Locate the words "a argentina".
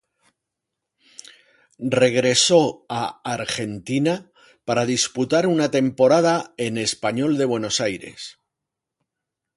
2.89-4.31